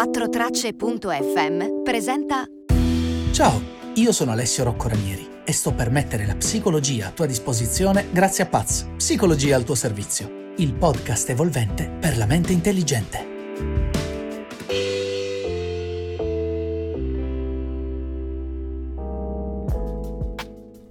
[0.00, 2.46] 4tracce.fm presenta
[3.32, 3.60] Ciao,
[3.96, 8.44] io sono Alessio Rocco Ranieri e sto per mettere la psicologia a tua disposizione grazie
[8.44, 13.28] a Paz, Psicologia al tuo servizio, il podcast evolvente per la mente intelligente.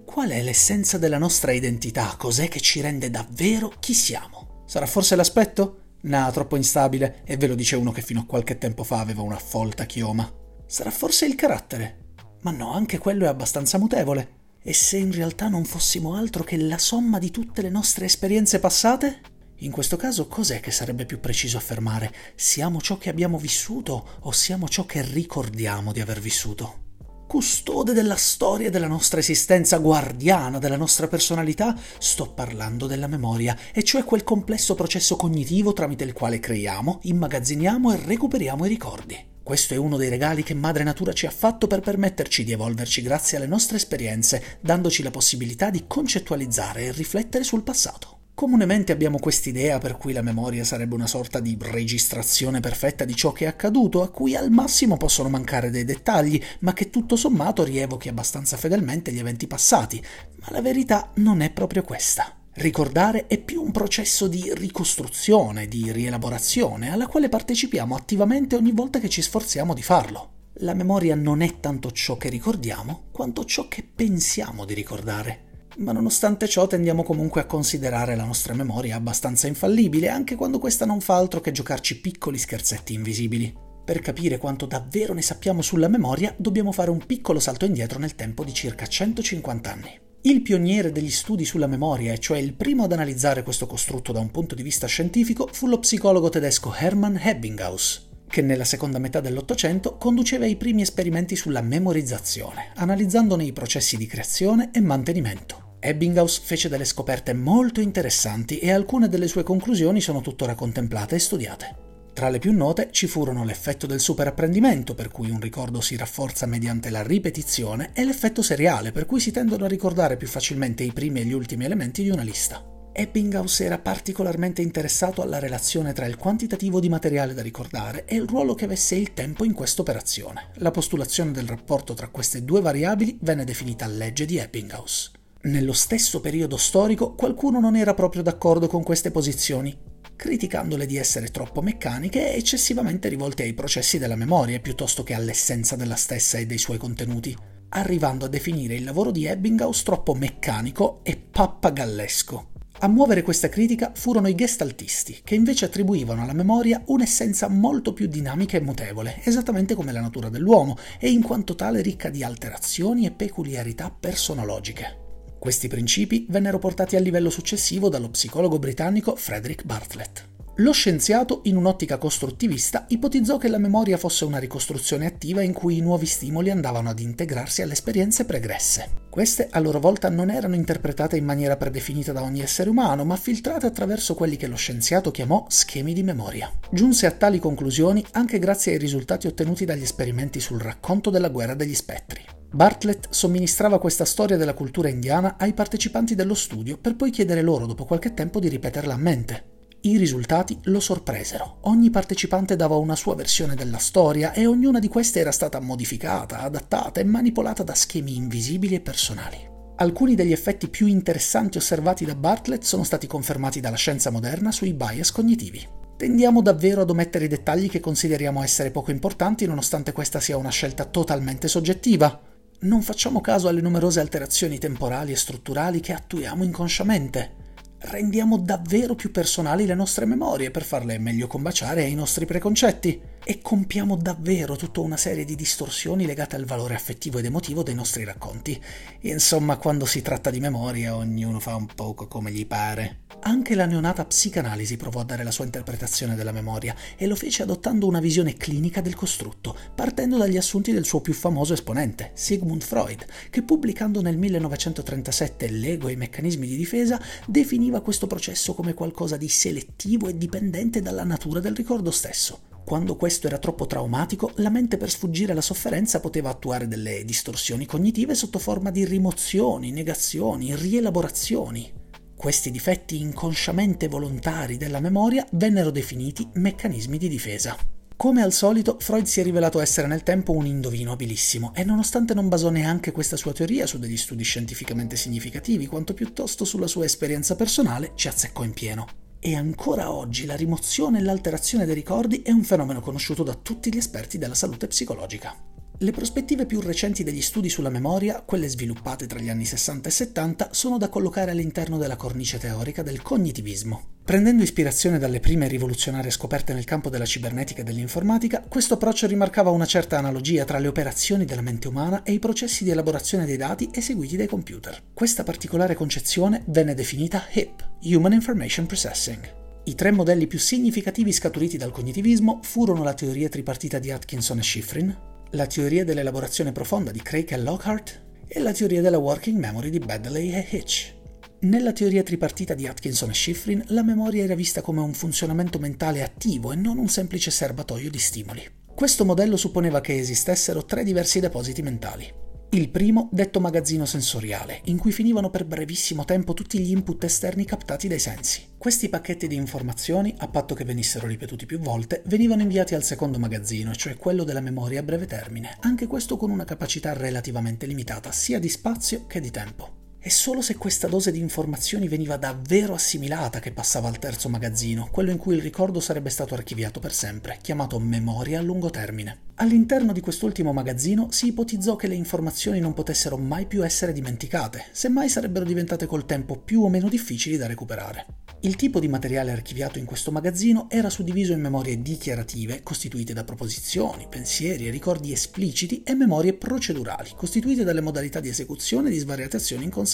[0.05, 2.14] Qual è l'essenza della nostra identità?
[2.16, 4.66] Cos'è che ci rende davvero chi siamo?
[4.68, 5.89] Sarà forse l'aspetto?
[6.02, 9.21] Nah, troppo instabile, e ve lo dice uno che fino a qualche tempo fa aveva
[9.21, 10.32] una folta chioma.
[10.65, 12.14] Sarà forse il carattere?
[12.41, 14.38] Ma no, anche quello è abbastanza mutevole.
[14.61, 18.60] E se in realtà non fossimo altro che la somma di tutte le nostre esperienze
[18.60, 19.21] passate?
[19.61, 22.13] In questo caso cos'è che sarebbe più preciso affermare?
[22.36, 26.89] Siamo ciò che abbiamo vissuto o siamo ciò che ricordiamo di aver vissuto?
[27.29, 33.83] Custode della storia della nostra esistenza, guardiana della nostra personalità, sto parlando della memoria, e
[33.83, 39.28] cioè quel complesso processo cognitivo tramite il quale creiamo, immagazziniamo e recuperiamo i ricordi.
[39.44, 43.03] Questo è uno dei regali che Madre Natura ci ha fatto per permetterci di evolverci
[43.03, 48.19] grazie alle nostre esperienze, dandoci la possibilità di concettualizzare e riflettere sul passato.
[48.39, 53.33] Comunemente abbiamo quest'idea per cui la memoria sarebbe una sorta di registrazione perfetta di ciò
[53.33, 57.65] che è accaduto, a cui al massimo possono mancare dei dettagli, ma che tutto sommato
[57.65, 60.01] rievochi abbastanza fedelmente gli eventi passati.
[60.37, 62.33] Ma la verità non è proprio questa.
[62.53, 68.99] Ricordare è più un processo di ricostruzione, di rielaborazione, alla quale partecipiamo attivamente ogni volta
[68.99, 70.29] che ci sforziamo di farlo.
[70.61, 75.47] La memoria non è tanto ciò che ricordiamo, quanto ciò che pensiamo di ricordare
[75.80, 80.85] ma nonostante ciò tendiamo comunque a considerare la nostra memoria abbastanza infallibile, anche quando questa
[80.85, 83.53] non fa altro che giocarci piccoli scherzetti invisibili.
[83.85, 88.16] Per capire quanto davvero ne sappiamo sulla memoria, dobbiamo fare un piccolo salto indietro nel
[88.16, 90.00] tempo di circa 150 anni.
[90.23, 94.19] Il pioniere degli studi sulla memoria, e cioè il primo ad analizzare questo costrutto da
[94.19, 99.22] un punto di vista scientifico, fu lo psicologo tedesco Hermann Ebbinghaus, che nella seconda metà
[99.22, 105.69] dell'Ottocento conduceva i primi esperimenti sulla memorizzazione, analizzandone i processi di creazione e mantenimento.
[105.81, 111.19] Ebbinghaus fece delle scoperte molto interessanti e alcune delle sue conclusioni sono tuttora contemplate e
[111.19, 111.75] studiate.
[112.12, 116.45] Tra le più note ci furono l'effetto del superapprendimento, per cui un ricordo si rafforza
[116.45, 120.91] mediante la ripetizione, e l'effetto seriale, per cui si tendono a ricordare più facilmente i
[120.91, 122.61] primi e gli ultimi elementi di una lista.
[122.91, 128.28] Ebbinghaus era particolarmente interessato alla relazione tra il quantitativo di materiale da ricordare e il
[128.28, 130.50] ruolo che avesse il tempo in questa operazione.
[130.56, 135.11] La postulazione del rapporto tra queste due variabili venne definita legge di Ebbinghaus.
[135.41, 139.73] Nello stesso periodo storico qualcuno non era proprio d'accordo con queste posizioni,
[140.13, 145.78] criticandole di essere troppo meccaniche e eccessivamente rivolte ai processi della memoria piuttosto che all'essenza
[145.78, 147.33] della stessa e dei suoi contenuti,
[147.69, 152.47] arrivando a definire il lavoro di Ebbinghaus troppo meccanico e pappagallesco.
[152.79, 158.07] A muovere questa critica furono i gestaltisti, che invece attribuivano alla memoria un'essenza molto più
[158.07, 163.05] dinamica e mutevole, esattamente come la natura dell'uomo, e in quanto tale ricca di alterazioni
[163.05, 165.07] e peculiarità personologiche.
[165.39, 170.38] Questi principi vennero portati a livello successivo dallo psicologo britannico Frederick Bartlett.
[170.59, 175.78] Lo scienziato, in un'ottica costruttivista, ipotizzò che la memoria fosse una ricostruzione attiva in cui
[175.78, 179.08] i nuovi stimoli andavano ad integrarsi alle esperienze pregresse.
[179.09, 183.16] Queste, a loro volta, non erano interpretate in maniera predefinita da ogni essere umano, ma
[183.16, 186.52] filtrate attraverso quelli che lo scienziato chiamò schemi di memoria.
[186.70, 191.53] Giunse a tali conclusioni anche grazie ai risultati ottenuti dagli esperimenti sul racconto della guerra
[191.53, 192.22] degli spettri.
[192.52, 197.66] Bartlett somministrava questa storia della cultura indiana ai partecipanti dello studio per poi chiedere loro
[197.66, 199.58] dopo qualche tempo di ripeterla a mente.
[199.81, 201.59] I risultati lo sorpresero.
[201.62, 206.40] Ogni partecipante dava una sua versione della storia e ognuna di queste era stata modificata,
[206.40, 209.38] adattata e manipolata da schemi invisibili e personali.
[209.78, 214.73] Alcuni degli effetti più interessanti osservati da Bartlett sono stati confermati dalla scienza moderna sui
[214.73, 215.66] bias cognitivi.
[215.96, 220.50] Tendiamo davvero ad omettere i dettagli che consideriamo essere poco importanti nonostante questa sia una
[220.50, 222.29] scelta totalmente soggettiva
[222.61, 227.48] non facciamo caso alle numerose alterazioni temporali e strutturali che attuiamo inconsciamente.
[227.81, 233.44] Rendiamo davvero più personali le nostre memorie per farle meglio combaciare ai nostri preconcetti e
[233.44, 238.03] compiamo davvero tutta una serie di distorsioni legate al valore affettivo ed emotivo dei nostri
[238.03, 238.59] racconti.
[239.02, 243.02] Insomma, quando si tratta di memoria, ognuno fa un poco come gli pare.
[243.22, 247.43] Anche la neonata psicanalisi provò a dare la sua interpretazione della memoria e lo fece
[247.43, 252.64] adottando una visione clinica del costrutto, partendo dagli assunti del suo più famoso esponente, Sigmund
[252.64, 258.74] Freud, che pubblicando nel 1937 L'ego e i meccanismi di difesa definiva questo processo come
[258.74, 262.49] qualcosa di selettivo e dipendente dalla natura del ricordo stesso.
[262.66, 267.66] Quando questo era troppo traumatico, la mente per sfuggire alla sofferenza poteva attuare delle distorsioni
[267.66, 271.72] cognitive sotto forma di rimozioni, negazioni, rielaborazioni.
[272.16, 277.58] Questi difetti inconsciamente volontari della memoria vennero definiti meccanismi di difesa.
[277.96, 282.14] Come al solito, Freud si è rivelato essere nel tempo un indovino abilissimo e nonostante
[282.14, 286.86] non basò neanche questa sua teoria su degli studi scientificamente significativi, quanto piuttosto sulla sua
[286.86, 289.09] esperienza personale, ci azzeccò in pieno.
[289.21, 293.69] E ancora oggi la rimozione e l'alterazione dei ricordi è un fenomeno conosciuto da tutti
[293.69, 295.59] gli esperti della salute psicologica.
[295.81, 299.92] Le prospettive più recenti degli studi sulla memoria, quelle sviluppate tra gli anni 60 e
[299.94, 304.00] 70, sono da collocare all'interno della cornice teorica del cognitivismo.
[304.04, 309.52] Prendendo ispirazione dalle prime rivoluzionarie scoperte nel campo della cibernetica e dell'informatica, questo approccio rimarcava
[309.52, 313.38] una certa analogia tra le operazioni della mente umana e i processi di elaborazione dei
[313.38, 314.84] dati eseguiti dai computer.
[314.94, 319.34] Questa particolare concezione venne definita HIP, Human Information Processing.
[319.64, 324.44] I tre modelli più significativi scaturiti dal cognitivismo furono la teoria tripartita di Atkinson e
[324.44, 324.98] Schifrin,
[325.31, 329.78] la teoria dell'elaborazione profonda di Craig e Lockhart e la teoria della working memory di
[329.78, 330.96] Baddeley e Hitch.
[331.42, 336.02] Nella teoria tripartita di Atkinson e Schifrin, la memoria era vista come un funzionamento mentale
[336.02, 338.44] attivo e non un semplice serbatoio di stimoli.
[338.74, 342.12] Questo modello supponeva che esistessero tre diversi depositi mentali.
[342.51, 347.46] Il primo, detto magazzino sensoriale, in cui finivano per brevissimo tempo tutti gli input esterni
[347.46, 348.44] captati dai sensi.
[348.57, 353.19] Questi pacchetti di informazioni, a patto che venissero ripetuti più volte, venivano inviati al secondo
[353.19, 358.12] magazzino, cioè quello della memoria a breve termine, anche questo con una capacità relativamente limitata
[358.12, 359.79] sia di spazio che di tempo.
[360.01, 364.88] E solo se questa dose di informazioni veniva davvero assimilata che passava al terzo magazzino,
[364.90, 369.28] quello in cui il ricordo sarebbe stato archiviato per sempre, chiamato memoria a lungo termine.
[369.36, 374.66] All'interno di quest'ultimo magazzino si ipotizzò che le informazioni non potessero mai più essere dimenticate,
[374.72, 378.06] semmai sarebbero diventate col tempo più o meno difficili da recuperare.
[378.42, 383.25] Il tipo di materiale archiviato in questo magazzino era suddiviso in memorie dichiarative, costituite da
[383.25, 389.36] proposizioni, pensieri e ricordi espliciti, e memorie procedurali, costituite dalle modalità di esecuzione di svariate
[389.36, 389.88] azioni inconsapevoli,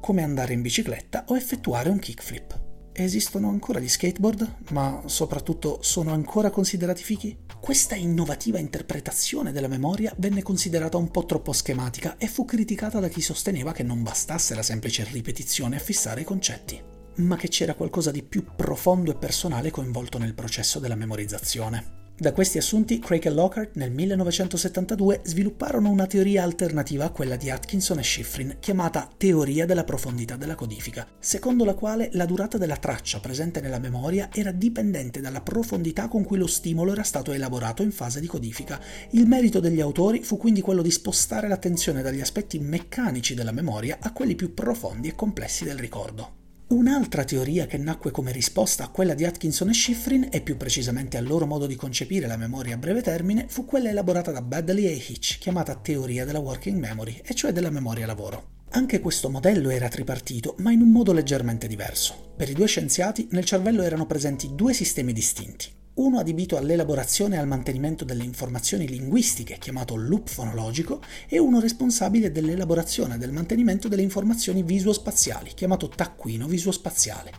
[0.00, 2.62] come andare in bicicletta o effettuare un kickflip.
[2.92, 7.36] Esistono ancora gli skateboard, ma soprattutto sono ancora considerati fichi?
[7.60, 13.08] Questa innovativa interpretazione della memoria venne considerata un po' troppo schematica e fu criticata da
[13.08, 17.74] chi sosteneva che non bastasse la semplice ripetizione a fissare i concetti ma che c'era
[17.74, 22.02] qualcosa di più profondo e personale coinvolto nel processo della memorizzazione.
[22.16, 27.50] Da questi assunti, Craig e Lockhart nel 1972 svilupparono una teoria alternativa a quella di
[27.50, 32.76] Atkinson e Schifrin, chiamata teoria della profondità della codifica, secondo la quale la durata della
[32.76, 37.82] traccia presente nella memoria era dipendente dalla profondità con cui lo stimolo era stato elaborato
[37.82, 38.80] in fase di codifica.
[39.10, 43.98] Il merito degli autori fu quindi quello di spostare l'attenzione dagli aspetti meccanici della memoria
[44.00, 46.42] a quelli più profondi e complessi del ricordo.
[46.66, 51.18] Un'altra teoria che nacque come risposta a quella di Atkinson e Schifrin, e più precisamente
[51.18, 54.86] al loro modo di concepire la memoria a breve termine, fu quella elaborata da Baddeley
[54.86, 58.52] e Hitch, chiamata teoria della working memory, e cioè della memoria lavoro.
[58.70, 62.32] Anche questo modello era tripartito, ma in un modo leggermente diverso.
[62.34, 67.38] Per i due scienziati nel cervello erano presenti due sistemi distinti uno adibito all'elaborazione e
[67.38, 73.86] al mantenimento delle informazioni linguistiche, chiamato loop fonologico, e uno responsabile dell'elaborazione e del mantenimento
[73.86, 77.32] delle informazioni visuospaziali, chiamato taccuino visuospaziale.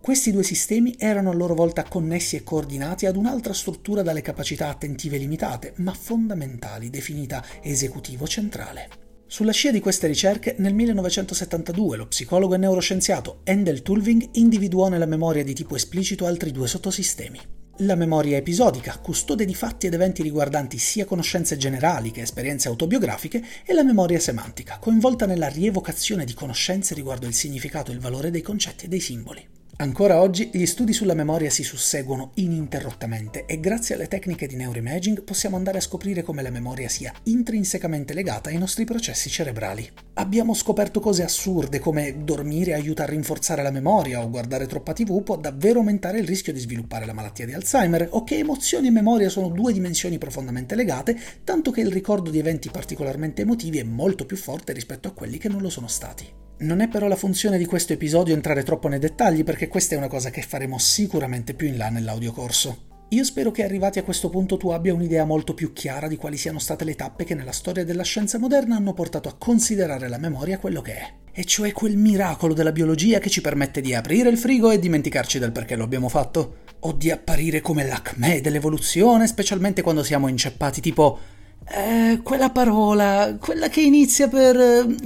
[0.00, 4.68] Questi due sistemi erano a loro volta connessi e coordinati ad un'altra struttura dalle capacità
[4.68, 9.03] attentive limitate, ma fondamentali, definita esecutivo centrale.
[9.34, 15.06] Sulla scia di queste ricerche, nel 1972 lo psicologo e neuroscienziato Endel Tulving individuò nella
[15.06, 17.40] memoria di tipo esplicito altri due sottosistemi.
[17.78, 23.42] La memoria episodica, custode di fatti ed eventi riguardanti sia conoscenze generali che esperienze autobiografiche,
[23.66, 28.30] e la memoria semantica, coinvolta nella rievocazione di conoscenze riguardo il significato e il valore
[28.30, 29.53] dei concetti e dei simboli.
[29.76, 35.24] Ancora oggi gli studi sulla memoria si susseguono ininterrottamente e grazie alle tecniche di neuroimaging
[35.24, 39.90] possiamo andare a scoprire come la memoria sia intrinsecamente legata ai nostri processi cerebrali.
[40.14, 45.24] Abbiamo scoperto cose assurde come dormire aiuta a rinforzare la memoria o guardare troppa tv
[45.24, 48.92] può davvero aumentare il rischio di sviluppare la malattia di Alzheimer o che emozioni e
[48.92, 53.84] memoria sono due dimensioni profondamente legate, tanto che il ricordo di eventi particolarmente emotivi è
[53.84, 56.42] molto più forte rispetto a quelli che non lo sono stati.
[56.64, 59.98] Non è però la funzione di questo episodio entrare troppo nei dettagli perché questa è
[59.98, 62.92] una cosa che faremo sicuramente più in là nell'audiocorso.
[63.10, 66.38] Io spero che arrivati a questo punto tu abbia un'idea molto più chiara di quali
[66.38, 70.16] siano state le tappe che nella storia della scienza moderna hanno portato a considerare la
[70.16, 71.12] memoria quello che è.
[71.32, 75.38] E cioè quel miracolo della biologia che ci permette di aprire il frigo e dimenticarci
[75.38, 76.62] del perché lo abbiamo fatto.
[76.80, 81.18] O di apparire come l'acme dell'evoluzione, specialmente quando siamo inceppati tipo
[81.66, 84.56] eh, quella parola, quella che inizia per...
[84.56, 84.96] Eh,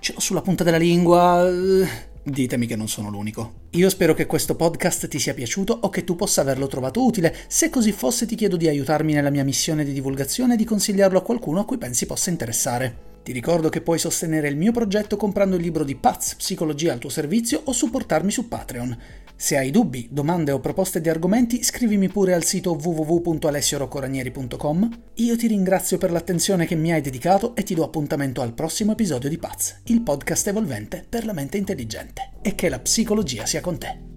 [0.00, 1.46] ce l'ho sulla punta della lingua.
[1.46, 1.88] Eh,
[2.22, 3.54] ditemi che non sono l'unico.
[3.70, 7.34] Io spero che questo podcast ti sia piaciuto o che tu possa averlo trovato utile.
[7.48, 11.18] Se così fosse ti chiedo di aiutarmi nella mia missione di divulgazione e di consigliarlo
[11.18, 13.08] a qualcuno a cui pensi possa interessare.
[13.22, 16.98] Ti ricordo che puoi sostenere il mio progetto comprando il libro di Paz, Psicologia al
[16.98, 18.96] tuo servizio o supportarmi su Patreon.
[19.42, 24.98] Se hai dubbi, domande o proposte di argomenti, scrivimi pure al sito www.alessioroccoranieri.com.
[25.14, 28.92] Io ti ringrazio per l'attenzione che mi hai dedicato e ti do appuntamento al prossimo
[28.92, 32.32] episodio di Paz, il podcast evolvente per la mente intelligente.
[32.42, 34.09] E che la psicologia sia con te.